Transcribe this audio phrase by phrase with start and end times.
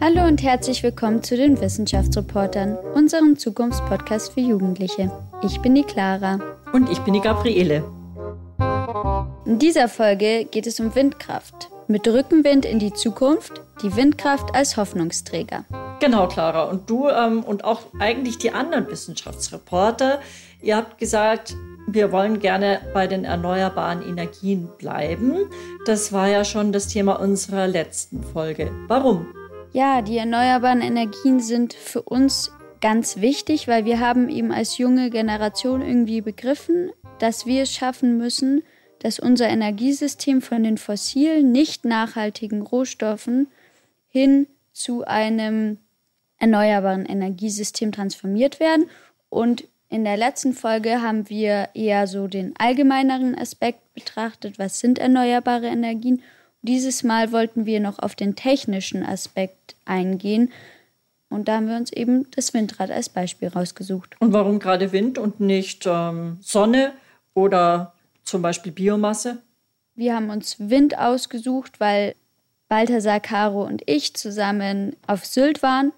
[0.00, 5.10] Hallo und herzlich willkommen zu den Wissenschaftsreportern, unserem Zukunftspodcast für Jugendliche.
[5.42, 6.38] Ich bin die Clara.
[6.72, 7.84] Und ich bin die Gabriele.
[9.46, 11.70] In dieser Folge geht es um Windkraft.
[11.88, 15.64] Mit Rückenwind in die Zukunft, die Windkraft als Hoffnungsträger.
[16.00, 16.64] Genau, Clara.
[16.64, 20.20] Und du ähm, und auch eigentlich die anderen Wissenschaftsreporter,
[20.60, 21.54] ihr habt gesagt,
[21.92, 25.46] wir wollen gerne bei den erneuerbaren Energien bleiben.
[25.86, 28.70] Das war ja schon das Thema unserer letzten Folge.
[28.86, 29.26] Warum?
[29.72, 35.10] Ja, die erneuerbaren Energien sind für uns ganz wichtig, weil wir haben eben als junge
[35.10, 38.62] Generation irgendwie begriffen, dass wir es schaffen müssen,
[39.00, 43.48] dass unser Energiesystem von den fossilen, nicht nachhaltigen Rohstoffen
[44.08, 45.78] hin zu einem
[46.38, 48.88] erneuerbaren Energiesystem transformiert werden.
[49.28, 55.00] Und in der letzten Folge haben wir eher so den allgemeineren Aspekt betrachtet, was sind
[55.00, 56.22] erneuerbare Energien.
[56.62, 60.52] Dieses Mal wollten wir noch auf den technischen Aspekt eingehen.
[61.28, 64.14] Und da haben wir uns eben das Windrad als Beispiel rausgesucht.
[64.20, 66.92] Und warum gerade Wind und nicht ähm, Sonne
[67.34, 69.38] oder zum Beispiel Biomasse?
[69.96, 72.14] Wir haben uns Wind ausgesucht, weil
[72.68, 75.92] Balthasar, Caro und ich zusammen auf Sylt waren.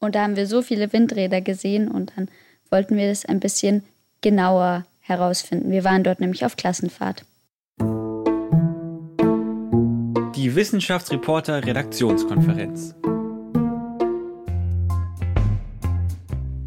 [0.00, 2.28] Und da haben wir so viele Windräder gesehen und dann
[2.70, 3.84] wollten wir das ein bisschen
[4.20, 5.70] genauer herausfinden.
[5.70, 7.24] Wir waren dort nämlich auf Klassenfahrt.
[10.36, 12.94] Die Wissenschaftsreporter Redaktionskonferenz.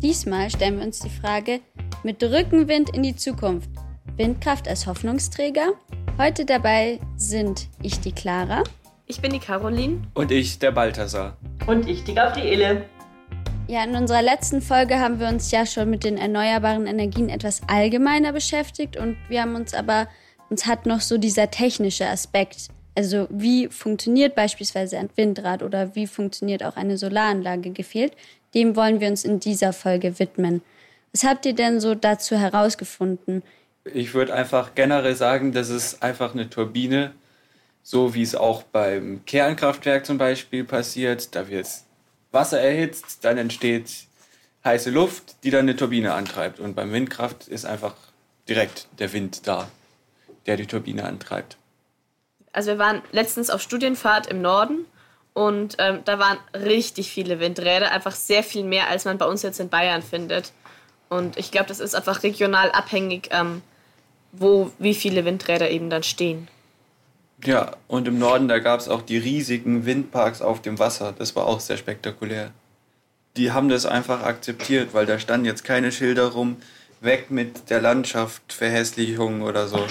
[0.02, 1.62] Diesmal stellen wir uns die Frage
[2.04, 3.70] mit Rückenwind in die Zukunft.
[4.18, 5.74] Windkraft als Hoffnungsträger.
[6.18, 8.64] Heute dabei sind ich die Clara.
[9.06, 10.02] Ich bin die Caroline.
[10.14, 11.38] Und ich der Balthasar.
[11.68, 12.86] Und ich die Gabriele.
[13.72, 17.62] Ja, in unserer letzten Folge haben wir uns ja schon mit den erneuerbaren Energien etwas
[17.70, 20.10] allgemeiner beschäftigt und wir haben uns aber,
[20.50, 26.06] uns hat noch so dieser technische Aspekt, also wie funktioniert beispielsweise ein Windrad oder wie
[26.06, 28.12] funktioniert auch eine Solaranlage gefehlt,
[28.54, 30.62] dem wollen wir uns in dieser Folge widmen.
[31.14, 33.42] Was habt ihr denn so dazu herausgefunden?
[33.86, 37.14] Ich würde einfach generell sagen, das ist einfach eine Turbine,
[37.84, 41.34] so wie es auch beim Kernkraftwerk zum Beispiel passiert.
[41.38, 41.68] Da wird
[42.32, 44.08] Wasser erhitzt, dann entsteht
[44.64, 46.60] heiße Luft, die dann eine Turbine antreibt.
[46.60, 47.96] Und beim Windkraft ist einfach
[48.48, 49.70] direkt der Wind da,
[50.46, 51.58] der die Turbine antreibt.
[52.54, 54.86] Also wir waren letztens auf Studienfahrt im Norden
[55.34, 59.42] und ähm, da waren richtig viele Windräder, einfach sehr viel mehr, als man bei uns
[59.42, 60.52] jetzt in Bayern findet.
[61.10, 63.62] Und ich glaube, das ist einfach regional abhängig, ähm,
[64.34, 66.50] wo wie viele Windräder eben dann stehen.
[67.44, 71.14] Ja, und im Norden, da gab es auch die riesigen Windparks auf dem Wasser.
[71.18, 72.52] Das war auch sehr spektakulär.
[73.38, 76.58] Die haben das einfach akzeptiert, weil da standen jetzt keine Schilder rum,
[77.00, 79.86] weg mit der Landschaft, Verhässlichung oder so.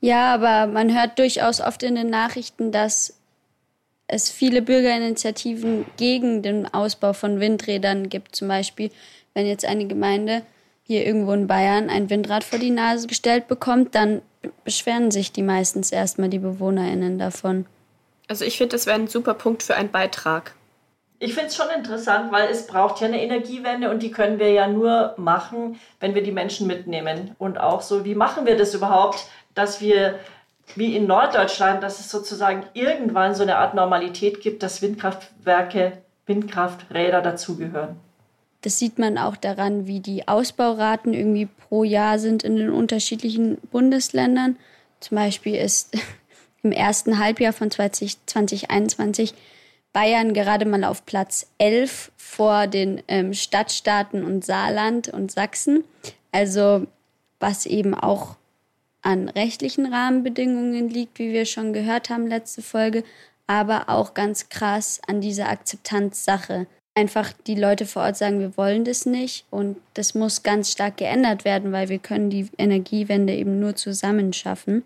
[0.00, 3.14] Ja, aber man hört durchaus oft in den Nachrichten, dass
[4.08, 8.36] es viele Bürgerinitiativen gegen den Ausbau von Windrädern gibt.
[8.36, 8.90] Zum Beispiel,
[9.32, 10.42] wenn jetzt eine Gemeinde
[10.92, 14.22] hier irgendwo in Bayern ein Windrad vor die Nase gestellt bekommt, dann
[14.64, 17.66] beschweren sich die meistens erstmal die BewohnerInnen davon.
[18.28, 20.54] Also ich finde, das wäre ein super Punkt für einen Beitrag.
[21.18, 24.50] Ich finde es schon interessant, weil es braucht ja eine Energiewende und die können wir
[24.50, 27.34] ja nur machen, wenn wir die Menschen mitnehmen.
[27.38, 30.18] Und auch so, wie machen wir das überhaupt, dass wir
[30.74, 37.22] wie in Norddeutschland, dass es sozusagen irgendwann so eine Art Normalität gibt, dass Windkraftwerke, Windkrafträder
[37.22, 37.96] dazugehören.
[38.62, 43.58] Das sieht man auch daran, wie die Ausbauraten irgendwie pro Jahr sind in den unterschiedlichen
[43.70, 44.56] Bundesländern.
[45.00, 45.96] Zum Beispiel ist
[46.62, 49.34] im ersten Halbjahr von 20, 2021
[49.92, 55.84] Bayern gerade mal auf Platz 11 vor den ähm, Stadtstaaten und Saarland und Sachsen.
[56.30, 56.86] Also
[57.40, 58.36] was eben auch
[59.02, 63.04] an rechtlichen Rahmenbedingungen liegt, wie wir schon gehört haben letzte Folge,
[63.46, 68.84] aber auch ganz krass an dieser Akzeptanzsache einfach die Leute vor Ort sagen, wir wollen
[68.84, 73.58] das nicht und das muss ganz stark geändert werden, weil wir können die Energiewende eben
[73.60, 74.84] nur zusammen schaffen.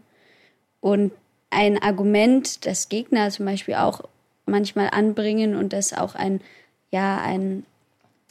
[0.81, 1.13] Und
[1.51, 4.03] ein Argument, das Gegner zum Beispiel auch
[4.47, 6.41] manchmal anbringen und das auch ein,
[6.91, 7.65] ja, ein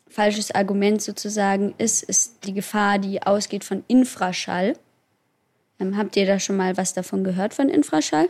[0.07, 4.77] falsches Argument sozusagen ist, ist die Gefahr, die ausgeht von Infraschall.
[5.79, 8.29] Ähm, habt ihr da schon mal was davon gehört von Infraschall?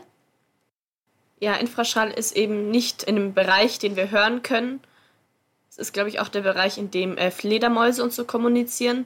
[1.40, 4.80] Ja, Infraschall ist eben nicht in einem Bereich, den wir hören können,
[5.76, 9.06] das ist, glaube ich, auch der Bereich, in dem äh, Fledermäuse und so kommunizieren.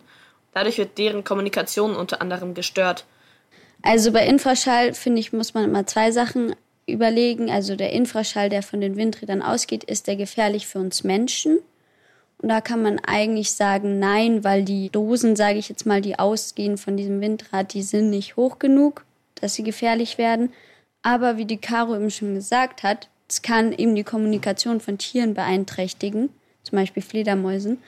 [0.53, 3.05] Dadurch wird deren Kommunikation unter anderem gestört.
[3.81, 6.55] Also bei Infraschall, finde ich, muss man immer zwei Sachen
[6.85, 7.49] überlegen.
[7.49, 11.59] Also der Infraschall, der von den Windrädern ausgeht, ist der gefährlich für uns Menschen?
[12.41, 16.17] Und da kann man eigentlich sagen, nein, weil die Dosen, sage ich jetzt mal, die
[16.19, 19.05] ausgehen von diesem Windrad, die sind nicht hoch genug.
[19.41, 20.51] dass sie gefährlich werden.
[21.01, 25.33] Aber wie die Caro eben schon gesagt hat, es kann eben die Kommunikation von Tieren
[25.33, 26.29] beeinträchtigen,
[26.69, 27.81] zum Beispiel Fledermäusen.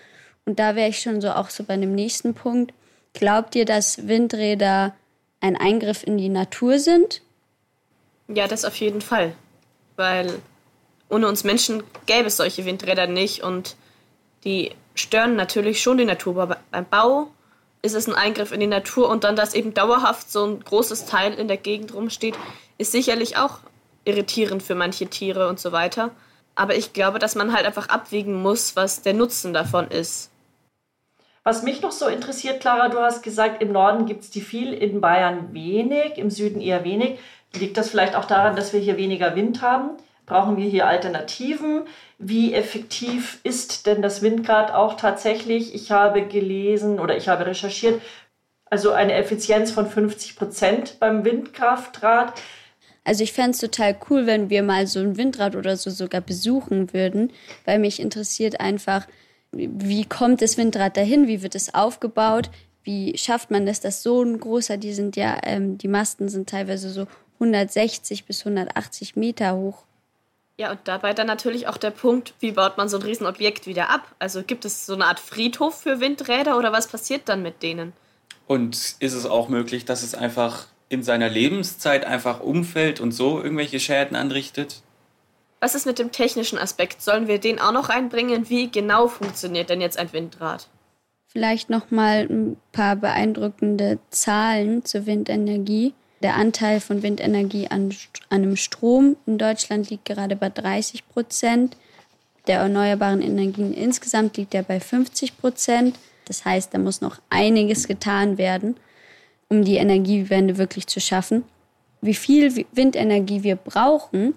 [0.46, 2.74] Und da wäre ich schon so auch so bei dem nächsten Punkt.
[3.14, 4.96] Glaubt ihr, dass Windräder
[5.40, 7.22] ein Eingriff in die Natur sind?
[8.28, 9.34] Ja, das auf jeden Fall.
[9.96, 10.40] Weil
[11.10, 13.76] ohne uns Menschen gäbe es solche Windräder nicht und
[14.44, 16.42] die stören natürlich schon die Natur.
[16.42, 17.28] Aber beim Bau
[17.82, 21.06] ist es ein Eingriff in die Natur und dann, dass eben dauerhaft so ein großes
[21.06, 22.36] Teil in der Gegend rumsteht,
[22.78, 23.60] ist sicherlich auch
[24.06, 26.12] irritierend für manche Tiere und so weiter.
[26.56, 30.32] Aber ich glaube, dass man halt einfach abwägen muss, was der Nutzen davon ist.
[31.44, 34.74] Was mich noch so interessiert, Clara, du hast gesagt, im Norden gibt es die viel,
[34.74, 37.18] in Bayern wenig, im Süden eher wenig.
[37.56, 39.98] Liegt das vielleicht auch daran, dass wir hier weniger Wind haben?
[40.28, 41.88] Brauchen wir hier Alternativen?
[42.20, 45.74] Wie effektiv ist denn das Windgrad auch tatsächlich?
[45.74, 48.02] Ich habe gelesen oder ich habe recherchiert,
[48.70, 52.34] also eine Effizienz von 50 Prozent beim Windkraftrad.
[53.04, 56.22] Also ich fände es total cool, wenn wir mal so ein Windrad oder so sogar
[56.22, 57.32] besuchen würden,
[57.66, 59.08] weil mich interessiert einfach,
[59.52, 62.50] wie kommt das Windrad dahin, wie wird es aufgebaut,
[62.84, 66.50] wie schafft man das, dass so ein großer, die sind ja, ähm, die Masten sind
[66.50, 69.84] teilweise so 160 bis 180 Meter hoch.
[70.58, 73.90] Ja, und dabei dann natürlich auch der Punkt, wie baut man so ein Riesenobjekt wieder
[73.90, 74.16] ab?
[74.20, 77.94] Also gibt es so eine Art Friedhof für Windräder oder was passiert dann mit denen?
[78.46, 83.42] Und ist es auch möglich, dass es einfach in seiner Lebenszeit einfach umfällt und so
[83.42, 84.82] irgendwelche Schäden anrichtet?
[85.62, 87.02] Was ist mit dem technischen Aspekt?
[87.02, 88.50] Sollen wir den auch noch einbringen?
[88.50, 90.68] Wie genau funktioniert denn jetzt ein Windrad?
[91.28, 95.94] Vielleicht noch mal ein paar beeindruckende Zahlen zur Windenergie.
[96.22, 97.96] Der Anteil von Windenergie an,
[98.30, 101.78] an einem Strom in Deutschland liegt gerade bei 30 Prozent.
[102.48, 105.98] Der erneuerbaren Energien insgesamt liegt er bei 50 Prozent.
[106.26, 108.76] Das heißt, da muss noch einiges getan werden
[109.52, 111.44] um die Energiewende wirklich zu schaffen,
[112.00, 114.34] wie viel Windenergie wir brauchen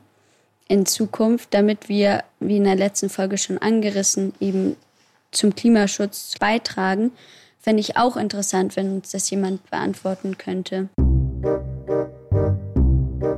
[0.67, 4.75] in Zukunft, damit wir, wie in der letzten Folge schon angerissen, eben
[5.31, 7.13] zum Klimaschutz beitragen,
[7.61, 10.89] fände ich auch interessant, wenn uns das jemand beantworten könnte.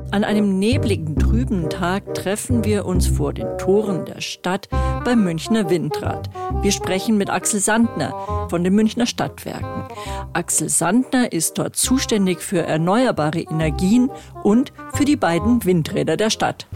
[0.09, 4.69] An einem nebligen, trüben Tag treffen wir uns vor den Toren der Stadt
[5.03, 6.29] beim Münchner Windrad.
[6.61, 9.85] Wir sprechen mit Axel Sandner von den Münchner Stadtwerken.
[10.31, 14.09] Axel Sandner ist dort zuständig für erneuerbare Energien
[14.43, 16.67] und für die beiden Windräder der Stadt.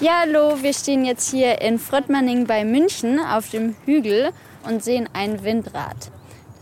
[0.00, 4.30] Ja, hallo, wir stehen jetzt hier in Fröttmanning bei München auf dem Hügel
[4.66, 6.10] und sehen ein Windrad.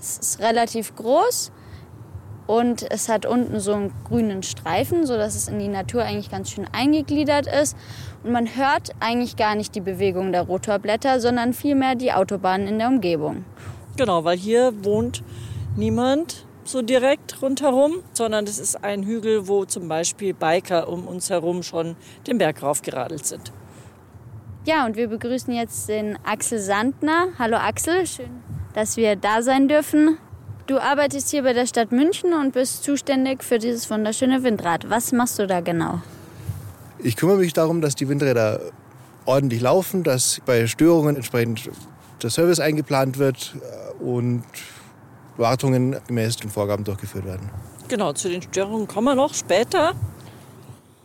[0.01, 1.53] Es ist relativ groß
[2.49, 6.51] und es hat unten so einen grünen Streifen, sodass es in die Natur eigentlich ganz
[6.51, 7.77] schön eingegliedert ist.
[8.25, 12.79] Und man hört eigentlich gar nicht die Bewegung der Rotorblätter, sondern vielmehr die Autobahnen in
[12.79, 13.45] der Umgebung.
[13.99, 15.23] Genau, weil hier wohnt
[15.77, 21.29] niemand so direkt rundherum, sondern es ist ein Hügel, wo zum Beispiel Biker um uns
[21.29, 21.97] herum schon
[22.27, 23.53] den Berg raufgeradelt sind.
[24.65, 27.29] Ja, und wir begrüßen jetzt den Axel Sandner.
[27.39, 28.43] Hallo Axel, schön,
[28.73, 30.17] dass wir da sein dürfen.
[30.69, 34.91] Du arbeitest hier bei der Stadt München und bist zuständig für dieses wunderschöne Windrad.
[34.91, 36.03] Was machst du da genau?
[36.99, 38.61] Ich kümmere mich darum, dass die Windräder
[39.25, 41.71] ordentlich laufen, dass bei Störungen entsprechend
[42.23, 44.45] der Service eingeplant wird äh, und
[45.39, 47.49] Wartungen gemäß den Vorgaben durchgeführt werden.
[47.89, 49.95] Genau, zu den Störungen kommen wir noch später.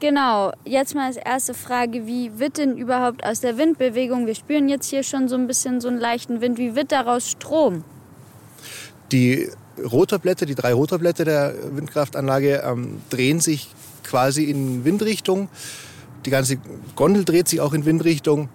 [0.01, 4.67] Genau, jetzt mal als erste Frage, wie wird denn überhaupt aus der Windbewegung, wir spüren
[4.67, 7.85] jetzt hier schon so ein bisschen so einen leichten Wind, wie wird daraus Strom?
[9.13, 9.47] Die
[9.81, 13.69] Rotorblätter, die drei Rotorblätter der Windkraftanlage ähm, drehen sich
[14.03, 15.49] quasi in Windrichtung.
[16.25, 16.57] Die ganze
[16.95, 18.49] Gondel dreht sich auch in Windrichtung.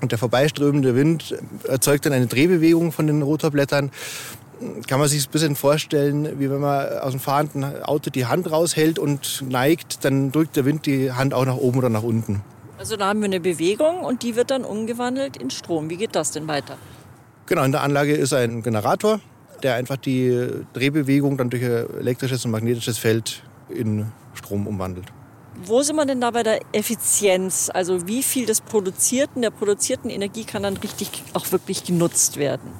[0.00, 1.34] Und der vorbeiströmende Wind
[1.66, 3.90] erzeugt dann eine Drehbewegung von den Rotorblättern.
[4.86, 8.50] Kann man sich ein bisschen vorstellen, wie wenn man aus dem fahrenden Auto die Hand
[8.50, 12.42] raushält und neigt, dann drückt der Wind die Hand auch nach oben oder nach unten.
[12.78, 15.90] Also da haben wir eine Bewegung und die wird dann umgewandelt in Strom.
[15.90, 16.76] Wie geht das denn weiter?
[17.46, 19.20] Genau, in der Anlage ist ein Generator,
[19.64, 25.06] der einfach die Drehbewegung dann durch elektrisches und magnetisches Feld in Strom umwandelt.
[25.64, 27.70] Wo sind wir denn da bei der Effizienz?
[27.72, 32.70] Also wie viel des produzierten, der produzierten Energie kann dann richtig auch wirklich genutzt werden?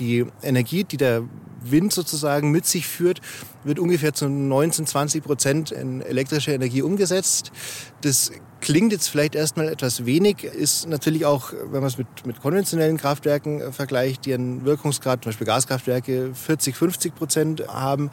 [0.00, 1.22] Die Energie, die der
[1.60, 3.20] Wind sozusagen mit sich führt,
[3.62, 7.52] wird ungefähr zu 19, 20 Prozent in elektrische Energie umgesetzt.
[8.00, 8.32] Das
[8.64, 12.96] klingt jetzt vielleicht erstmal etwas wenig, ist natürlich auch, wenn man es mit, mit konventionellen
[12.96, 18.10] Kraftwerken äh, vergleicht, die einen Wirkungsgrad, zum Beispiel Gaskraftwerke, 40, 50 Prozent haben,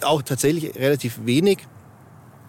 [0.00, 1.58] auch tatsächlich relativ wenig.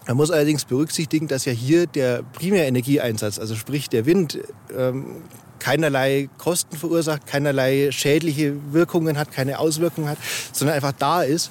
[0.06, 4.38] Man muss allerdings berücksichtigen, dass ja hier der Primärenergieeinsatz, also sprich der Wind,
[4.74, 5.22] ähm,
[5.58, 10.18] keinerlei Kosten verursacht, keinerlei schädliche Wirkungen hat, keine Auswirkungen hat,
[10.52, 11.50] sondern einfach da ist.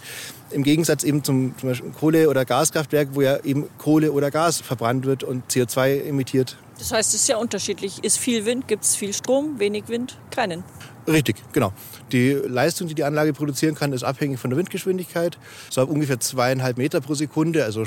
[0.52, 4.62] Im Gegensatz eben zum, zum Beispiel Kohle- oder Gaskraftwerk, wo ja eben Kohle oder Gas
[4.62, 6.58] verbrannt wird und CO2 emittiert.
[6.80, 8.04] Das heißt, es ist ja unterschiedlich.
[8.04, 10.64] Ist viel Wind, gibt es viel Strom, wenig Wind, keinen.
[11.08, 11.74] Richtig, genau.
[12.12, 15.38] Die Leistung, die die Anlage produzieren kann, ist abhängig von der Windgeschwindigkeit.
[15.70, 17.84] So ungefähr zweieinhalb Meter pro Sekunde, also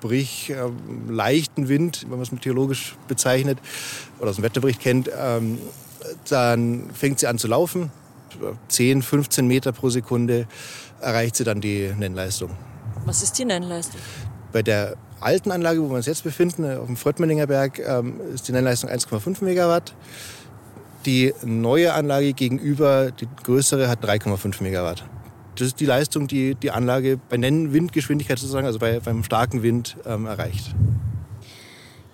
[0.00, 3.58] sprich ähm, leichten Wind, wenn man es meteorologisch bezeichnet
[4.18, 5.58] oder aus dem Wetterbericht kennt, ähm,
[6.28, 7.90] dann fängt sie an zu laufen.
[8.68, 10.46] 10, 15 Meter pro Sekunde
[11.00, 12.50] erreicht sie dann die Nennleistung.
[13.04, 14.00] Was ist die Nennleistung?
[14.52, 18.48] Bei der alten Anlage, wo wir uns jetzt befinden, auf dem Fröttmenninger Berg, ähm, ist
[18.48, 19.94] die Nennleistung 1,5 Megawatt.
[21.04, 25.04] Die neue Anlage gegenüber, die größere, hat 3,5 Megawatt.
[25.60, 29.94] Das ist die Leistung, die die Anlage bei Nennwindgeschwindigkeit sozusagen, also bei, beim starken Wind,
[30.06, 30.74] ähm, erreicht.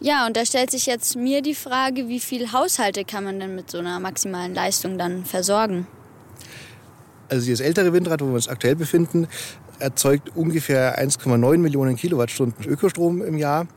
[0.00, 3.54] Ja, und da stellt sich jetzt mir die Frage, wie viele Haushalte kann man denn
[3.54, 5.86] mit so einer maximalen Leistung dann versorgen?
[7.28, 9.28] Also das ältere Windrad, wo wir uns aktuell befinden,
[9.78, 13.68] erzeugt ungefähr 1,9 Millionen Kilowattstunden Ökostrom im Jahr.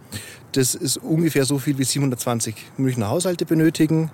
[0.54, 4.10] Das ist ungefähr so viel, wie 720 Münchner Haushalte benötigen.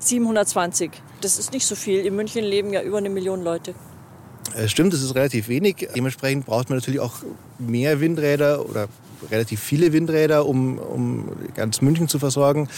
[0.00, 2.04] 720, das ist nicht so viel.
[2.04, 3.72] In München leben ja über eine Million Leute.
[4.54, 5.88] Äh, stimmt, das ist relativ wenig.
[5.94, 7.14] Dementsprechend braucht man natürlich auch
[7.58, 8.88] mehr Windräder oder
[9.30, 12.68] relativ viele Windräder, um, um ganz München zu versorgen.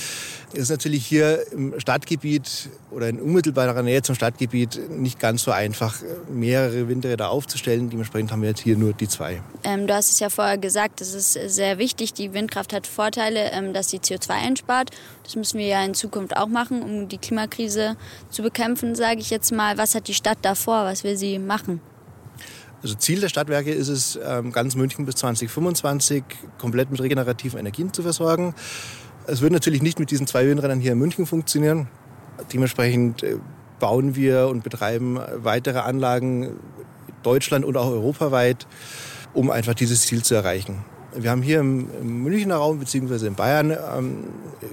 [0.52, 5.50] Es ist natürlich hier im Stadtgebiet oder in unmittelbarer Nähe zum Stadtgebiet nicht ganz so
[5.50, 5.96] einfach,
[6.32, 7.90] mehrere Windräder aufzustellen.
[7.90, 9.42] Dementsprechend haben wir jetzt hier nur die zwei.
[9.64, 12.14] Ähm, du hast es ja vorher gesagt, es ist sehr wichtig.
[12.14, 14.90] Die Windkraft hat Vorteile, ähm, dass sie CO2 einspart.
[15.22, 17.96] Das müssen wir ja in Zukunft auch machen, um die Klimakrise
[18.30, 19.76] zu bekämpfen, sage ich jetzt mal.
[19.76, 20.84] Was hat die Stadt davor?
[20.84, 21.82] Was will sie machen?
[22.82, 26.22] Also Ziel der Stadtwerke ist es, ähm, ganz München bis 2025
[26.58, 28.54] komplett mit regenerativen Energien zu versorgen.
[29.30, 31.88] Es wird natürlich nicht mit diesen zwei Windrädern hier in München funktionieren.
[32.50, 33.36] Dementsprechend äh,
[33.78, 36.58] bauen wir und betreiben weitere Anlagen
[37.22, 38.66] Deutschland und auch europaweit,
[39.34, 40.82] um einfach dieses Ziel zu erreichen.
[41.14, 43.26] Wir haben hier im, im Münchner Raum bzw.
[43.26, 44.24] in Bayern ähm,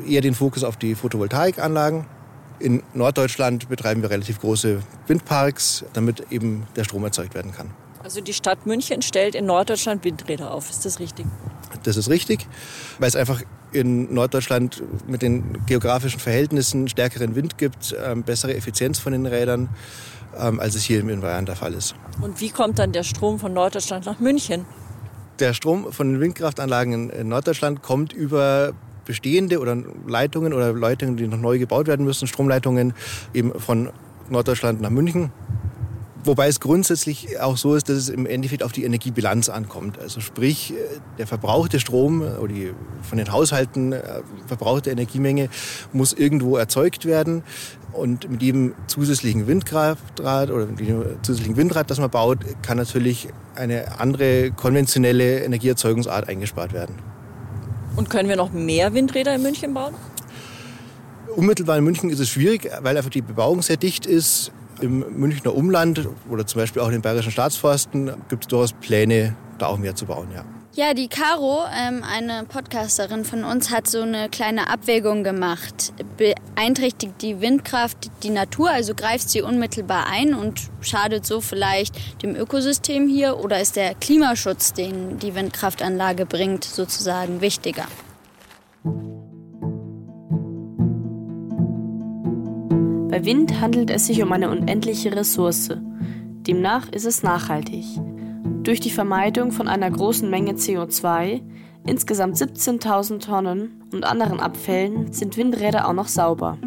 [0.08, 2.06] eher den Fokus auf die Photovoltaikanlagen.
[2.60, 7.72] In Norddeutschland betreiben wir relativ große Windparks, damit eben der Strom erzeugt werden kann.
[8.02, 11.26] Also die Stadt München stellt in Norddeutschland Windräder auf, ist das richtig?
[11.84, 12.48] Das ist richtig,
[13.00, 13.42] weil es einfach
[13.72, 19.70] in Norddeutschland mit den geografischen Verhältnissen stärkeren Wind gibt, ähm, bessere Effizienz von den Rädern,
[20.40, 21.96] ähm, als es hier in Bayern der Fall ist.
[22.22, 24.66] Und wie kommt dann der Strom von Norddeutschland nach München?
[25.40, 28.74] Der Strom von den Windkraftanlagen in Norddeutschland kommt über
[29.06, 32.94] bestehende oder Leitungen oder Leitungen, die noch neu gebaut werden müssen, Stromleitungen
[33.34, 33.90] eben von
[34.30, 35.32] Norddeutschland nach München.
[36.26, 40.00] Wobei es grundsätzlich auch so ist, dass es im Endeffekt auf die Energiebilanz ankommt.
[40.00, 40.74] Also sprich,
[41.20, 45.50] der verbrauchte Strom oder die von den Haushalten äh, verbrauchte Energiemenge
[45.94, 47.44] muss irgendwo erzeugt werden.
[47.94, 53.30] Und mit jedem zusätzlichen Windkraftrad oder mit jedem zusätzlichen Windrad, das man baut, kann natürlich
[53.54, 56.96] eine andere konventionelle Energieerzeugungsart eingespart werden.
[57.96, 59.94] Und können wir noch mehr Windräder in München bauen?
[61.36, 64.52] Unmittelbar in München ist es schwierig, weil einfach die Bebauung sehr dicht ist.
[64.82, 69.36] Im Münchner Umland oder zum Beispiel auch in den Bayerischen Staatsforsten gibt es durchaus Pläne,
[69.58, 70.28] da auch mehr zu bauen.
[70.34, 70.44] Ja.
[70.78, 75.94] Ja, die Caro, ähm, eine Podcasterin von uns, hat so eine kleine Abwägung gemacht.
[76.18, 82.36] Beeinträchtigt die Windkraft die Natur, also greift sie unmittelbar ein und schadet so vielleicht dem
[82.36, 83.40] Ökosystem hier?
[83.40, 87.86] Oder ist der Klimaschutz, den die Windkraftanlage bringt, sozusagen wichtiger?
[93.16, 95.70] Bei Wind handelt es sich um eine unendliche Ressource.
[95.70, 97.86] Demnach ist es nachhaltig.
[98.64, 101.42] Durch die Vermeidung von einer großen Menge CO2,
[101.88, 106.58] insgesamt 17.000 Tonnen und anderen Abfällen, sind Windräder auch noch sauber.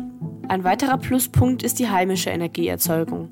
[0.48, 3.28] Ein weiterer Pluspunkt ist die heimische Energieerzeugung.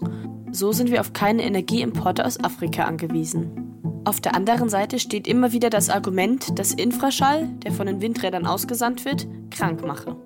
[0.53, 4.03] So sind wir auf keine Energieimporte aus Afrika angewiesen.
[4.05, 8.45] Auf der anderen Seite steht immer wieder das Argument, dass Infraschall, der von den Windrädern
[8.45, 10.17] ausgesandt wird, krank mache.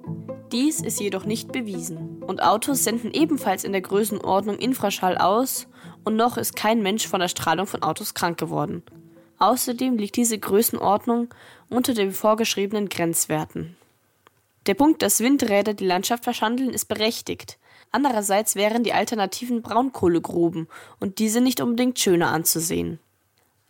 [0.51, 2.10] Dies ist jedoch nicht bewiesen.
[2.31, 5.67] Und Autos senden ebenfalls in der Größenordnung Infraschall aus
[6.05, 8.85] und noch ist kein Mensch von der Strahlung von Autos krank geworden.
[9.41, 11.35] Außerdem liegt diese Größenordnung
[11.71, 13.77] unter den vorgeschriebenen Grenzwerten.
[14.67, 17.59] Der Punkt, dass Windräder die Landschaft verschandeln, ist berechtigt.
[17.91, 20.69] Andererseits wären die alternativen Braunkohlegruben
[21.01, 23.01] und diese nicht unbedingt schöner anzusehen.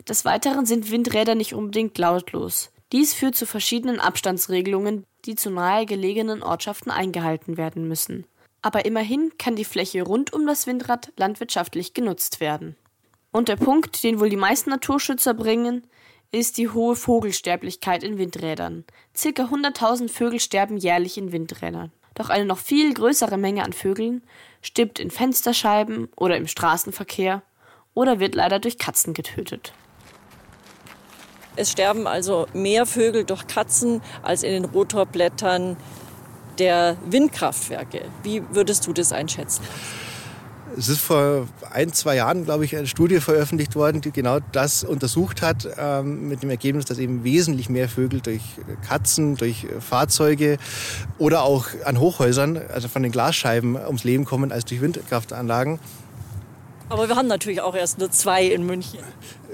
[0.07, 2.69] Des Weiteren sind Windräder nicht unbedingt lautlos.
[2.91, 8.27] Dies führt zu verschiedenen Abstandsregelungen, die zu nahe gelegenen Ortschaften eingehalten werden müssen.
[8.61, 12.75] Aber immerhin kann die Fläche rund um das Windrad landwirtschaftlich genutzt werden.
[13.31, 15.87] Und der Punkt, den wohl die meisten Naturschützer bringen,
[16.31, 18.85] ist die hohe Vogelsterblichkeit in Windrädern.
[19.15, 21.91] Circa 100.000 Vögel sterben jährlich in Windrädern.
[22.13, 24.21] Doch eine noch viel größere Menge an Vögeln
[24.61, 27.41] stirbt in Fensterscheiben oder im Straßenverkehr
[27.93, 29.73] oder wird leider durch Katzen getötet.
[31.55, 35.75] Es sterben also mehr Vögel durch Katzen als in den Rotorblättern
[36.57, 38.01] der Windkraftwerke.
[38.23, 39.63] Wie würdest du das einschätzen?
[40.77, 44.85] Es ist vor ein, zwei Jahren, glaube ich, eine Studie veröffentlicht worden, die genau das
[44.85, 48.41] untersucht hat, ähm, mit dem Ergebnis, dass eben wesentlich mehr Vögel durch
[48.87, 50.57] Katzen, durch Fahrzeuge
[51.17, 55.79] oder auch an Hochhäusern, also von den Glasscheiben, ums Leben kommen als durch Windkraftanlagen.
[56.87, 58.99] Aber wir haben natürlich auch erst nur zwei in München.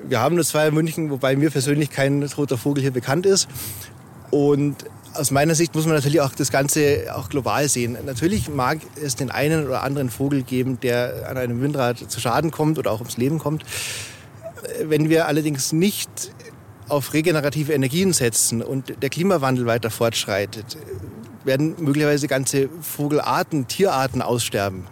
[0.07, 3.47] Wir haben nur zwei in München, wobei mir persönlich kein toter Vogel hier bekannt ist.
[4.29, 4.85] Und
[5.17, 7.97] aus meiner Sicht muss man natürlich auch das Ganze auch global sehen.
[8.05, 12.51] Natürlich mag es den einen oder anderen Vogel geben, der an einem Windrad zu Schaden
[12.51, 13.63] kommt oder auch ums Leben kommt.
[14.83, 16.31] Wenn wir allerdings nicht
[16.87, 20.77] auf regenerative Energien setzen und der Klimawandel weiter fortschreitet,
[21.43, 24.85] werden möglicherweise ganze Vogelarten, Tierarten aussterben.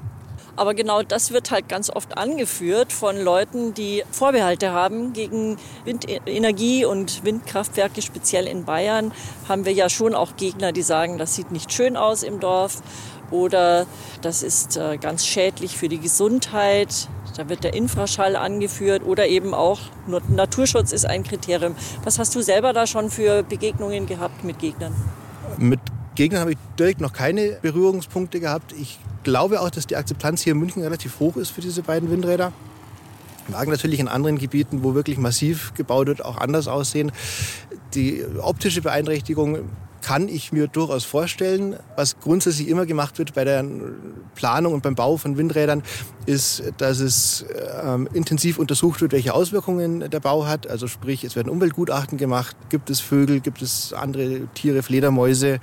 [0.55, 6.85] Aber genau das wird halt ganz oft angeführt von Leuten, die Vorbehalte haben gegen Windenergie
[6.85, 9.11] und Windkraftwerke, speziell in Bayern.
[9.49, 12.81] Haben wir ja schon auch Gegner, die sagen, das sieht nicht schön aus im Dorf
[13.31, 13.85] oder
[14.21, 17.09] das ist äh, ganz schädlich für die Gesundheit.
[17.35, 19.79] Da wird der Infraschall angeführt oder eben auch
[20.29, 21.75] Naturschutz ist ein Kriterium.
[22.03, 24.95] Was hast du selber da schon für Begegnungen gehabt mit Gegnern?
[25.57, 25.79] Mit
[26.15, 28.73] Gegnern habe ich direkt noch keine Berührungspunkte gehabt.
[28.79, 32.09] Ich glaube auch, dass die Akzeptanz hier in München relativ hoch ist für diese beiden
[32.09, 32.53] Windräder.
[33.49, 37.11] Mag natürlich in anderen Gebieten, wo wirklich massiv gebaut wird, auch anders aussehen.
[37.93, 39.59] Die optische Beeinträchtigung
[40.05, 41.77] kann ich mir durchaus vorstellen.
[41.95, 43.65] Was grundsätzlich immer gemacht wird bei der
[44.35, 45.81] Planung und beim Bau von Windrädern,
[46.27, 47.43] ist, dass es
[47.83, 50.69] ähm, intensiv untersucht wird, welche Auswirkungen der Bau hat.
[50.69, 52.55] Also sprich, es werden Umweltgutachten gemacht.
[52.69, 55.59] Gibt es Vögel, gibt es andere Tiere, Fledermäuse,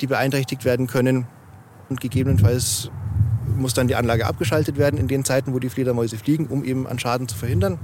[0.00, 1.28] die beeinträchtigt werden können.
[1.88, 2.90] Und gegebenenfalls
[3.56, 6.88] muss dann die Anlage abgeschaltet werden in den Zeiten, wo die Fledermäuse fliegen, um eben
[6.88, 7.78] an Schaden zu verhindern.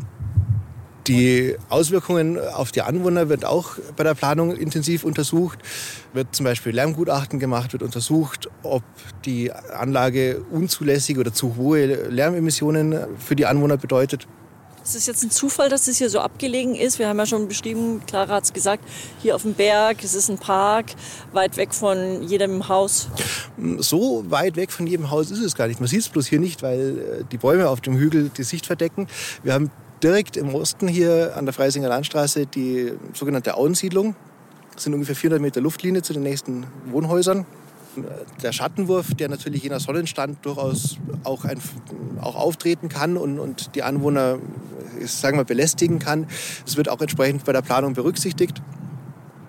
[1.09, 5.59] Die Auswirkungen auf die Anwohner wird auch bei der Planung intensiv untersucht.
[6.13, 8.85] Wird zum Beispiel Lärmgutachten gemacht, wird untersucht, ob
[9.25, 14.29] die Anlage unzulässige oder zu hohe Lärmemissionen für die Anwohner bedeutet.
[14.85, 16.99] Ist es jetzt ein Zufall, dass es hier so abgelegen ist?
[16.99, 18.85] Wir haben ja schon beschrieben, Clara hat es gesagt,
[19.21, 20.87] hier auf dem Berg, es ist ein Park,
[21.33, 23.09] weit weg von jedem Haus.
[23.79, 25.79] So weit weg von jedem Haus ist es gar nicht.
[25.79, 28.67] Man sieht es bloß hier nicht, weil äh, die Bäume auf dem Hügel die Sicht
[28.67, 29.07] verdecken.
[29.45, 29.71] Wir haben
[30.03, 34.17] direkt im Osten hier an der Freisinger Landstraße die sogenannte Auensiedlung.
[34.75, 37.47] Das sind ungefähr 400 Meter Luftlinie zu den nächsten Wohnhäusern.
[38.43, 41.61] Der Schattenwurf, der natürlich je nach Sonnenstand durchaus auch, ein,
[42.21, 44.39] auch auftreten kann und, und die Anwohner
[45.05, 46.27] sagen wir, belästigen kann,
[46.65, 48.63] das wird auch entsprechend bei der Planung berücksichtigt.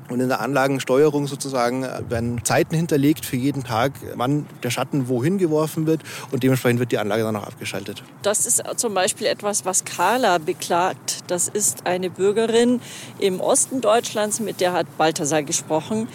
[0.09, 5.37] Und in der Anlagensteuerung sozusagen werden Zeiten hinterlegt für jeden Tag, wann der Schatten wohin
[5.37, 8.03] geworfen wird und dementsprechend wird die Anlage dann auch abgeschaltet.
[8.21, 11.19] Das ist zum Beispiel etwas, was Carla beklagt.
[11.27, 12.81] Das ist eine Bürgerin
[13.19, 16.07] im Osten Deutschlands, mit der hat Balthasar gesprochen.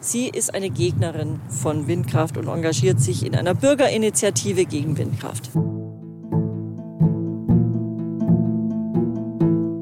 [0.00, 5.50] Sie ist eine Gegnerin von Windkraft und engagiert sich in einer Bürgerinitiative gegen Windkraft.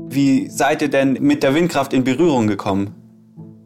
[0.08, 3.03] Wie seid ihr denn mit der Windkraft in Berührung gekommen?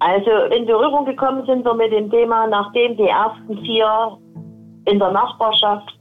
[0.01, 4.19] Also in Berührung gekommen sind wir mit dem Thema, nachdem die ersten vier
[4.85, 5.95] in der Nachbarschaft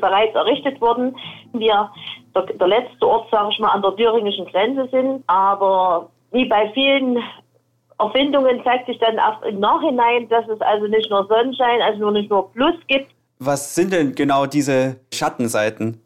[0.00, 1.14] bereits errichtet wurden.
[1.52, 1.90] Wir
[2.34, 5.22] der, der letzte Ort, sage ich mal, an der thüringischen Grenze sind.
[5.26, 7.18] Aber wie bei vielen
[7.98, 12.12] Erfindungen zeigt sich dann erst im Nachhinein, dass es also nicht nur Sonnenschein, also nur
[12.12, 13.12] nicht nur Plus gibt.
[13.38, 16.00] Was sind denn genau diese Schattenseiten?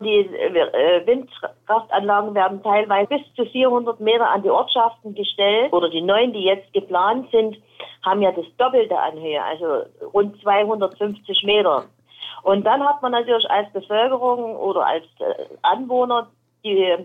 [0.00, 5.72] Die äh, Windkraftanlagen werden teilweise bis zu 400 Meter an die Ortschaften gestellt.
[5.72, 7.58] Oder die neuen, die jetzt geplant sind,
[8.02, 9.84] haben ja das Doppelte an Höhe, also
[10.14, 11.84] rund 250 Meter.
[12.42, 16.30] Und dann hat man natürlich als Bevölkerung oder als äh, Anwohner
[16.64, 16.96] die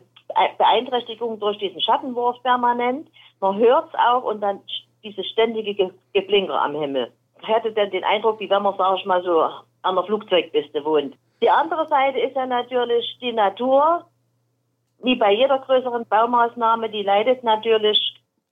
[0.58, 3.10] Beeinträchtigung durch diesen Schattenwurf permanent.
[3.42, 4.62] Man hört es auch und dann
[5.04, 7.12] dieses ständige Geblinker am Himmel.
[7.42, 9.42] Hätte dann den Eindruck, wie wenn man, sag ich mal, so
[9.82, 11.16] an der Flugzeugpiste wohnt.
[11.46, 14.10] Die andere Seite ist ja natürlich die Natur.
[15.04, 18.00] Wie bei jeder größeren Baumaßnahme, die leidet natürlich.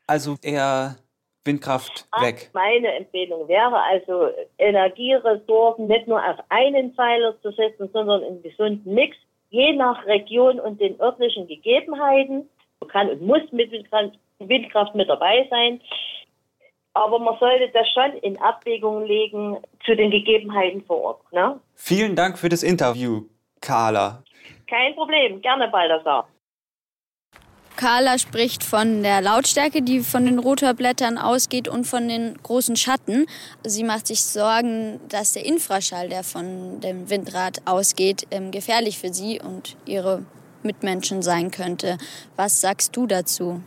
[0.05, 0.97] Also eher
[1.43, 2.51] Windkraft weg.
[2.53, 4.29] Meine Empfehlung wäre also,
[4.59, 9.17] Energieressourcen nicht nur auf einen Pfeiler zu setzen, sondern einen gesunden Mix,
[9.49, 12.47] je nach Region und den örtlichen Gegebenheiten.
[12.79, 15.81] Man kann und muss mit Windkraft mit dabei sein.
[16.93, 21.33] Aber man sollte das schon in Abwägung legen zu den Gegebenheiten vor Ort.
[21.33, 21.59] Ne?
[21.75, 23.23] Vielen Dank für das Interview,
[23.61, 24.23] Carla.
[24.67, 26.27] Kein Problem, gerne Baldassar.
[27.75, 33.25] Carla spricht von der Lautstärke, die von den Rotorblättern ausgeht und von den großen Schatten.
[33.63, 39.11] Sie macht sich Sorgen, dass der Infraschall, der von dem Windrad ausgeht, ähm, gefährlich für
[39.11, 40.23] sie und ihre
[40.61, 41.97] Mitmenschen sein könnte.
[42.35, 43.61] Was sagst du dazu?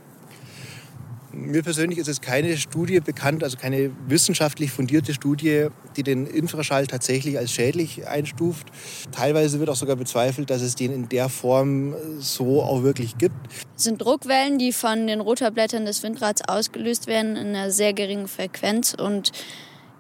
[1.36, 6.86] Mir persönlich ist es keine Studie bekannt, also keine wissenschaftlich fundierte Studie, die den Infraschall
[6.86, 8.68] tatsächlich als schädlich einstuft.
[9.12, 13.36] Teilweise wird auch sogar bezweifelt, dass es den in der Form so auch wirklich gibt.
[13.76, 18.28] Es sind Druckwellen, die von den Rotorblättern des Windrads ausgelöst werden in einer sehr geringen
[18.28, 19.32] Frequenz und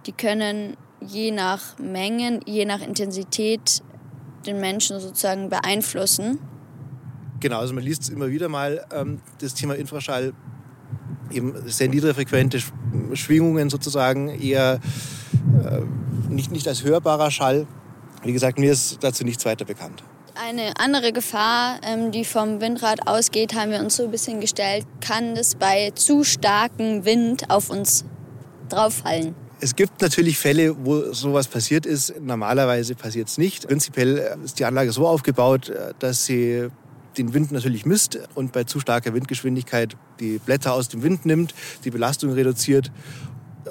[0.06, 3.82] die können je nach Mengen, je nach Intensität
[4.46, 6.38] den Menschen sozusagen beeinflussen.
[7.40, 10.32] Genau, also man liest immer wieder mal ähm, das Thema Infraschall
[11.30, 12.60] eben sehr niedrigfrequente
[13.14, 14.80] Schwingungen sozusagen, eher
[15.64, 15.80] äh,
[16.30, 17.66] nicht, nicht als hörbarer Schall.
[18.22, 20.02] Wie gesagt, mir ist dazu nichts weiter bekannt.
[20.34, 24.86] Eine andere Gefahr, ähm, die vom Windrad ausgeht, haben wir uns so ein bisschen gestellt.
[25.00, 28.04] Kann es bei zu starkem Wind auf uns
[28.68, 29.34] drauffallen?
[29.60, 32.20] Es gibt natürlich Fälle, wo sowas passiert ist.
[32.20, 33.66] Normalerweise passiert es nicht.
[33.66, 36.68] Prinzipiell ist die Anlage so aufgebaut, äh, dass sie
[37.18, 41.54] den Wind natürlich misst und bei zu starker Windgeschwindigkeit die Blätter aus dem Wind nimmt,
[41.84, 42.90] die Belastung reduziert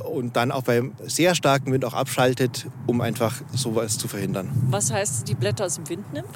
[0.03, 4.49] und dann auch beim sehr starken Wind auch abschaltet, um einfach sowas zu verhindern.
[4.69, 6.27] Was heißt, die Blätter aus dem Wind nimmt?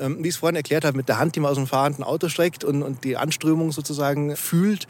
[0.00, 2.04] Ähm, wie ich es vorhin erklärt habe, mit der Hand, die man aus dem fahrenden
[2.04, 4.86] Auto streckt und, und die Anströmung sozusagen fühlt.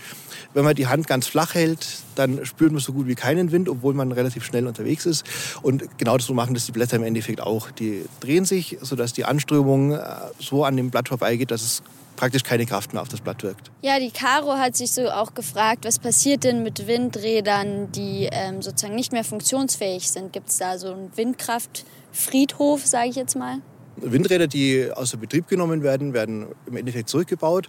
[0.54, 3.68] Wenn man die Hand ganz flach hält, dann spürt man so gut wie keinen Wind,
[3.68, 5.24] obwohl man relativ schnell unterwegs ist.
[5.62, 7.70] Und genau das so machen das die Blätter im Endeffekt auch.
[7.70, 10.02] Die drehen sich, sodass die Anströmung äh,
[10.38, 11.82] so an dem Blatt vorbeigeht, dass es
[12.20, 13.70] praktisch keine Kraft mehr auf das Blatt wirkt.
[13.80, 18.60] Ja, die Caro hat sich so auch gefragt, was passiert denn mit Windrädern, die ähm,
[18.60, 20.30] sozusagen nicht mehr funktionsfähig sind?
[20.32, 23.60] Gibt es da so einen Windkraftfriedhof, sage ich jetzt mal?
[24.02, 27.68] Windräder, die außer Betrieb genommen werden, werden im Endeffekt zurückgebaut.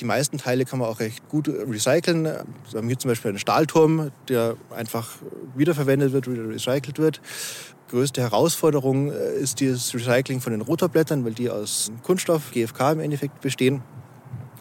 [0.00, 2.24] Die meisten Teile kann man auch recht gut recyceln.
[2.24, 5.10] Wir haben hier zum Beispiel einen Stahlturm, der einfach
[5.56, 7.20] wiederverwendet wird, wieder recycelt wird.
[7.88, 13.00] Größte Herausforderung äh, ist das Recycling von den Rotorblättern, weil die aus Kunststoff, GFK im
[13.00, 13.82] Endeffekt bestehen.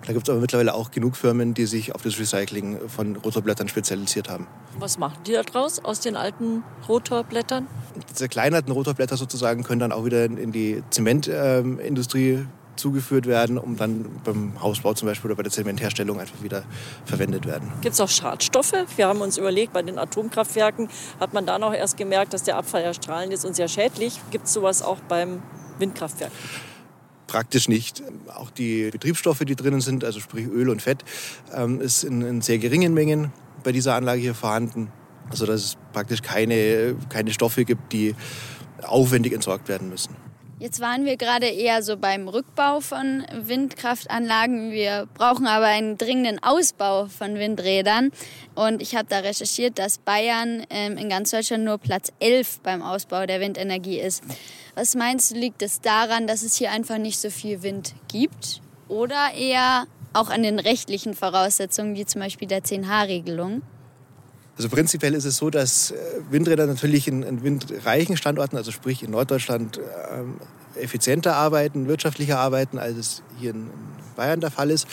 [0.07, 3.67] Da gibt es aber mittlerweile auch genug Firmen, die sich auf das Recycling von Rotorblättern
[3.67, 4.47] spezialisiert haben.
[4.79, 10.05] Was machen die da draus aus den alten Die zerkleinerten Rotorblätter sozusagen können dann auch
[10.05, 15.43] wieder in die Zementindustrie ähm, zugeführt werden, um dann beim Hausbau zum Beispiel oder bei
[15.43, 16.63] der Zementherstellung einfach wieder
[17.03, 17.69] verwendet werden.
[17.81, 18.75] Gibt es auch Schadstoffe?
[18.95, 20.87] Wir haben uns überlegt, bei den Atomkraftwerken
[21.19, 24.21] hat man da noch erst gemerkt, dass der Abfall ja strahlend ist und sehr schädlich.
[24.31, 25.41] Gibt es sowas auch beim
[25.79, 26.31] Windkraftwerk?
[27.27, 28.03] Praktisch nicht.
[28.27, 31.03] Auch die Betriebsstoffe, die drinnen sind, also sprich Öl und Fett,
[31.53, 33.31] ähm, ist in, in sehr geringen Mengen
[33.63, 34.89] bei dieser Anlage hier vorhanden.
[35.29, 38.15] Also dass es praktisch keine, keine Stoffe gibt, die
[38.81, 40.26] aufwendig entsorgt werden müssen.
[40.59, 44.71] Jetzt waren wir gerade eher so beim Rückbau von Windkraftanlagen.
[44.71, 48.11] Wir brauchen aber einen dringenden Ausbau von Windrädern.
[48.55, 52.81] Und ich habe da recherchiert, dass Bayern ähm, in ganz Deutschland nur Platz 11 beim
[52.81, 54.23] Ausbau der Windenergie ist.
[54.73, 58.61] Was meinst du, liegt es daran, dass es hier einfach nicht so viel Wind gibt?
[58.87, 63.61] Oder eher auch an den rechtlichen Voraussetzungen, wie zum Beispiel der 10H-Regelung?
[64.57, 65.95] Also prinzipiell ist es so, dass äh,
[66.31, 69.79] Windräder natürlich in, in windreichen Standorten, also sprich in Norddeutschland,
[70.11, 70.35] ähm,
[70.75, 73.69] effizienter arbeiten, wirtschaftlicher arbeiten, als es hier in
[74.15, 74.87] Bayern der Fall ist.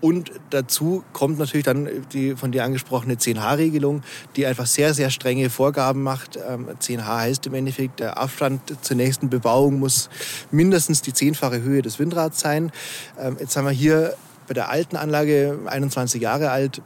[0.00, 4.02] Und dazu kommt natürlich dann die von dir angesprochene 10H-Regelung,
[4.34, 6.38] die einfach sehr, sehr strenge Vorgaben macht.
[6.38, 10.10] 10H ähm, heißt im Endeffekt, der Abstand zur nächsten Bebauung muss
[10.50, 12.72] mindestens die zehnfache Höhe des Windrads sein.
[13.16, 14.14] Ähm, jetzt haben wir hier
[14.48, 16.82] bei der alten Anlage, 21 Jahre alt,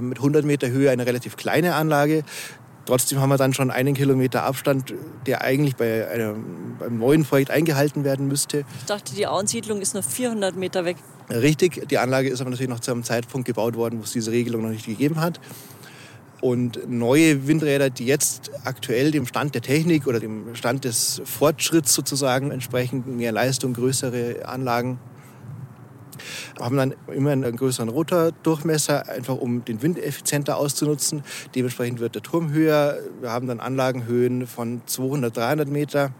[0.00, 2.24] mit 100 Meter Höhe eine relativ kleine Anlage.
[2.88, 4.94] Trotzdem haben wir dann schon einen Kilometer Abstand,
[5.26, 8.64] der eigentlich bei einem, beim neuen Projekt eingehalten werden müsste.
[8.78, 10.96] Ich dachte, die Auensiedlung ist nur 400 Meter weg.
[11.28, 14.30] Richtig, die Anlage ist aber natürlich noch zu einem Zeitpunkt gebaut worden, wo es diese
[14.30, 15.38] Regelung noch nicht gegeben hat.
[16.40, 21.92] Und neue Windräder, die jetzt aktuell dem Stand der Technik oder dem Stand des Fortschritts
[21.92, 24.98] sozusagen entsprechend mehr Leistung, größere Anlagen
[26.60, 31.22] haben dann immer einen größeren Rotordurchmesser, einfach um den Wind effizienter auszunutzen.
[31.54, 32.98] Dementsprechend wird der Turm höher.
[33.20, 36.12] Wir haben dann Anlagenhöhen von 200, 300 Meter.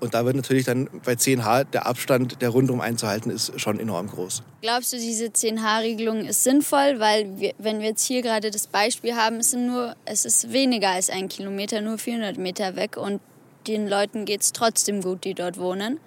[0.00, 4.08] Und da wird natürlich dann bei 10H der Abstand, der rundum einzuhalten ist, schon enorm
[4.08, 4.42] groß.
[4.62, 6.98] Glaubst du, diese 10H-Regelung ist sinnvoll?
[6.98, 10.52] Weil wir, wenn wir jetzt hier gerade das Beispiel haben, es, sind nur, es ist
[10.52, 13.20] weniger als ein Kilometer, nur 400 Meter weg und
[13.66, 16.00] den Leuten geht es trotzdem gut, die dort wohnen.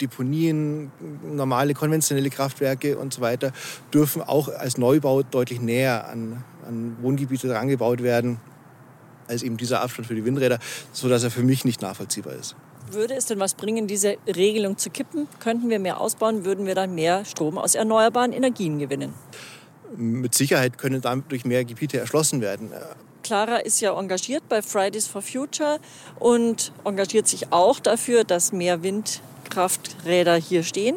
[0.00, 0.90] Deponien,
[1.22, 3.52] normale konventionelle Kraftwerke und so weiter
[3.92, 8.40] dürfen auch als Neubau deutlich näher an, an Wohngebiete herangebaut werden
[9.28, 10.58] als eben dieser Abstand für die Windräder,
[10.92, 12.54] sodass er für mich nicht nachvollziehbar ist.
[12.90, 15.26] Würde es denn was bringen, diese Regelung zu kippen?
[15.40, 16.44] Könnten wir mehr ausbauen?
[16.44, 19.12] Würden wir dann mehr Strom aus erneuerbaren Energien gewinnen?
[19.96, 22.70] Mit Sicherheit können dadurch mehr Gebiete erschlossen werden.
[23.22, 25.80] Clara ist ja engagiert bei Fridays for Future
[26.20, 28.84] und engagiert sich auch dafür, dass mehr
[29.46, 30.96] Windkrafträder hier stehen.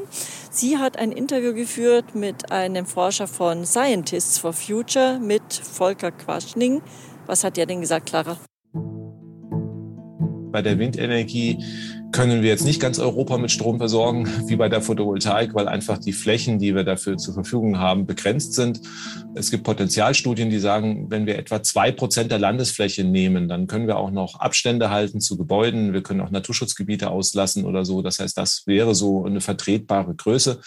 [0.52, 6.82] Sie hat ein Interview geführt mit einem Forscher von Scientists for Future, mit Volker Quaschning.
[7.28, 8.38] Was hat der denn gesagt, Clara?
[10.52, 11.64] Bei der Windenergie
[12.12, 15.98] können wir jetzt nicht ganz Europa mit Strom versorgen, wie bei der Photovoltaik, weil einfach
[15.98, 18.82] die Flächen, die wir dafür zur Verfügung haben, begrenzt sind.
[19.36, 23.88] Es gibt Potenzialstudien, die sagen, wenn wir etwa zwei Prozent der Landesfläche nehmen, dann können
[23.88, 25.94] wir auch noch Abstände halten zu Gebäuden.
[25.94, 28.02] Wir können auch Naturschutzgebiete auslassen oder so.
[28.02, 30.60] Das heißt, das wäre so eine vertretbare Größe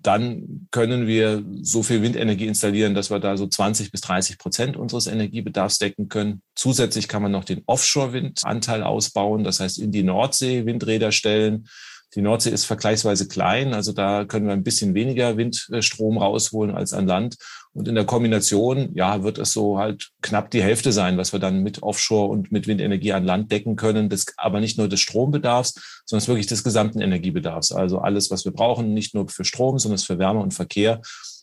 [0.00, 4.76] dann können wir so viel Windenergie installieren, dass wir da so 20 bis 30 Prozent
[4.76, 6.42] unseres Energiebedarfs decken können.
[6.54, 11.68] Zusätzlich kann man noch den Offshore-Windanteil ausbauen, das heißt in die Nordsee Windräder stellen.
[12.14, 16.92] Die Nordsee ist vergleichsweise klein, also da können wir ein bisschen weniger Windstrom rausholen als
[16.94, 17.36] an Land.
[17.78, 21.38] Und in der Kombination, ja, wird es so halt knapp die Hälfte sein, was wir
[21.38, 24.08] dann mit Offshore und mit Windenergie an Land decken können.
[24.08, 27.70] Das aber nicht nur des Strombedarfs, sondern wirklich des gesamten Energiebedarfs.
[27.70, 31.00] Also alles, was wir brauchen, nicht nur für Strom, sondern für Wärme und Verkehr.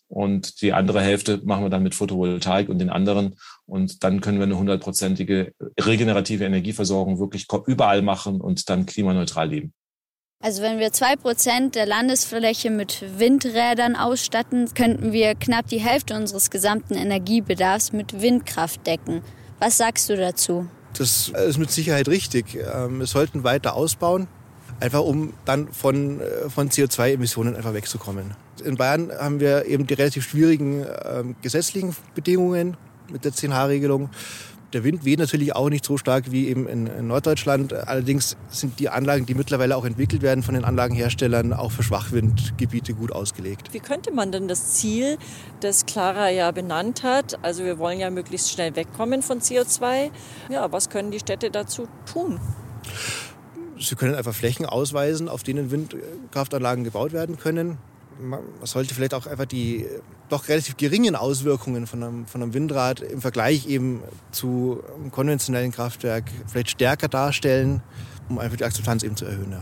[0.09, 3.35] Und die andere Hälfte machen wir dann mit Photovoltaik und den anderen.
[3.65, 9.73] Und dann können wir eine hundertprozentige regenerative Energieversorgung wirklich überall machen und dann klimaneutral leben.
[10.45, 16.13] Also wenn wir zwei Prozent der Landesfläche mit Windrädern ausstatten, könnten wir knapp die Hälfte
[16.13, 19.23] unseres gesamten Energiebedarfs mit Windkraft decken.
[19.57, 20.67] Was sagst du dazu?
[20.95, 22.59] Das ist mit Sicherheit richtig.
[22.75, 24.27] Ähm, wir sollten weiter ausbauen,
[24.79, 28.35] einfach um dann von, äh, von CO2-Emissionen einfach wegzukommen.
[28.63, 32.77] In Bayern haben wir eben die relativ schwierigen ähm, gesetzlichen Bedingungen
[33.11, 34.11] mit der 10H-Regelung.
[34.75, 37.71] Der Wind weht natürlich auch nicht so stark wie eben in, in, Norddeutschland.
[37.71, 42.93] Allerdings sind die Anlagen, die mittlerweile auch entwickelt werden von den Anlagenherstellern, auch für Schwachwindgebiete
[42.93, 43.71] gut ausgelegt.
[43.71, 45.17] Wie könnte man denn das Ziel,
[45.61, 50.11] das Clara ja benannt hat, also wir wollen ja möglichst schnell wegkommen von CO2,
[50.49, 52.41] ja, was können die Städte dazu tun?
[53.79, 57.77] Sie können einfach Flächen ausweisen, auf denen Windkraftanlagen gebaut werden können
[58.19, 59.85] man sollte vielleicht auch einfach die
[60.29, 64.01] doch relativ geringen Auswirkungen von einem, von einem Windrad im Vergleich eben
[64.31, 67.81] zu einem konventionellen Kraftwerk vielleicht stärker darstellen,
[68.29, 69.51] um einfach die Akzeptanz eben zu erhöhen.
[69.51, 69.61] Ja.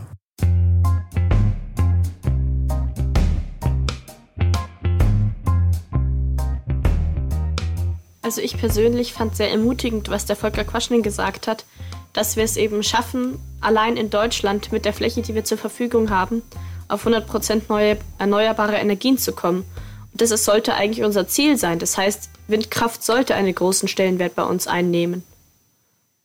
[8.22, 11.66] Also ich persönlich fand sehr ermutigend, was der Volker Quaschning gesagt hat,
[12.14, 16.08] dass wir es eben schaffen, allein in Deutschland mit der Fläche, die wir zur Verfügung
[16.08, 16.42] haben,
[16.88, 19.64] auf 100% neue erneuerbare Energien zu kommen.
[20.12, 21.78] Und das ist, sollte eigentlich unser Ziel sein.
[21.78, 25.24] Das heißt, Windkraft sollte einen großen Stellenwert bei uns einnehmen.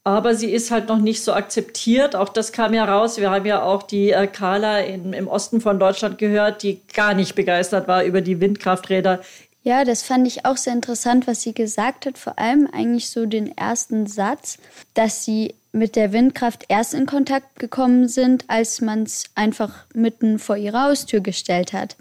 [0.03, 2.15] Aber sie ist halt noch nicht so akzeptiert.
[2.15, 3.17] Auch das kam ja raus.
[3.17, 7.13] Wir haben ja auch die äh, Carla in, im Osten von Deutschland gehört, die gar
[7.13, 9.21] nicht begeistert war über die Windkrafträder.
[9.61, 12.17] Ja, das fand ich auch sehr interessant, was sie gesagt hat.
[12.17, 14.57] Vor allem eigentlich so den ersten Satz,
[14.93, 20.39] dass sie mit der Windkraft erst in Kontakt gekommen sind, als man es einfach mitten
[20.39, 21.95] vor ihre Haustür gestellt hat.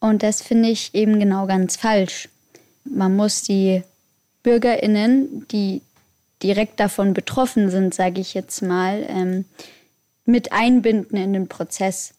[0.00, 2.28] Und das finde ich eben genau ganz falsch.
[2.84, 3.82] Man muss die
[4.42, 5.82] Bürgerinnen, die
[6.42, 9.44] direkt davon betroffen sind, sage ich jetzt mal, ähm,
[10.24, 12.14] mit einbinden in den Prozess,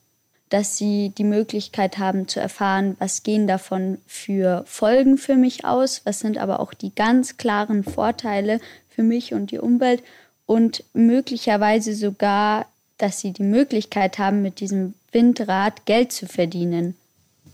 [0.49, 6.01] dass sie die Möglichkeit haben zu erfahren, was gehen davon für Folgen für mich aus,
[6.03, 10.03] was sind aber auch die ganz klaren Vorteile für mich und die Umwelt
[10.51, 12.65] und möglicherweise sogar,
[12.97, 16.97] dass sie die Möglichkeit haben, mit diesem Windrad Geld zu verdienen.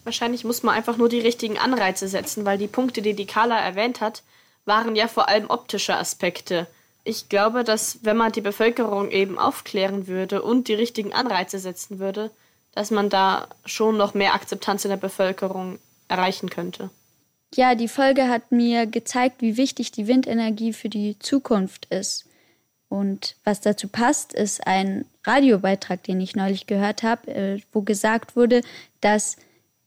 [0.04, 3.60] Wahrscheinlich muss man einfach nur die richtigen Anreize setzen, weil die Punkte, die die Carla
[3.60, 4.24] erwähnt hat,
[4.66, 6.66] waren ja vor allem optische Aspekte.
[7.04, 12.00] Ich glaube, dass wenn man die Bevölkerung eben aufklären würde und die richtigen Anreize setzen
[12.00, 12.32] würde,
[12.74, 16.90] dass man da schon noch mehr Akzeptanz in der Bevölkerung erreichen könnte.
[17.54, 22.27] Ja, die Folge hat mir gezeigt, wie wichtig die Windenergie für die Zukunft ist.
[22.90, 28.36] Und was dazu passt, ist ein Radiobeitrag, den ich neulich gehört habe, äh, wo gesagt
[28.36, 28.62] wurde,
[29.02, 29.36] dass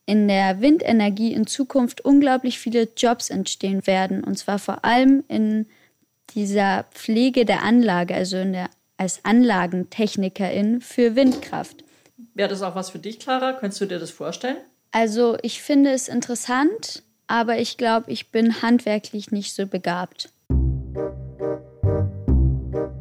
[0.04, 4.24] in der Windenergie in Zukunft unglaublich viele Jobs entstehen werden.
[4.24, 5.66] Und zwar vor allem in
[6.34, 11.84] dieser Pflege der Anlage, also in der, als Anlagentechnikerin für Windkraft.
[12.34, 13.52] Wäre das auch was für dich, Clara?
[13.54, 14.56] Könntest du dir das vorstellen?
[14.92, 20.28] Also ich finde es interessant, aber ich glaube, ich bin handwerklich nicht so begabt.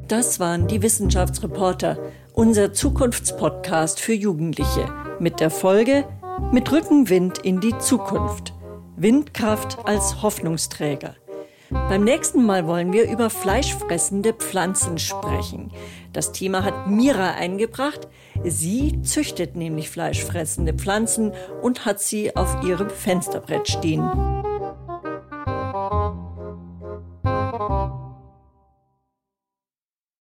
[0.10, 2.00] Das waren die Wissenschaftsreporter,
[2.34, 6.04] unser Zukunftspodcast für Jugendliche mit der Folge
[6.52, 8.56] Mit Rückenwind in die Zukunft.
[8.96, 11.16] Windkraft als Hoffnungsträger.
[11.70, 15.72] Beim nächsten Mal wollen wir über fleischfressende Pflanzen sprechen.
[16.12, 18.08] Das Thema hat Mira eingebracht.
[18.44, 24.10] Sie züchtet nämlich fleischfressende Pflanzen und hat sie auf ihrem Fensterbrett stehen.